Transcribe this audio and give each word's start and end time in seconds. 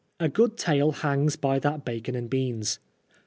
A 0.19 0.27
good 0.29 0.57
tale 0.57 0.91
hangs 0.93 1.35
by 1.35 1.59
that 1.59 1.85
bacon 1.85 2.15
and 2.15 2.27
beans. 2.27 2.79